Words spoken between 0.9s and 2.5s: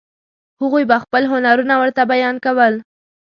خپل هنرونه ورته بیان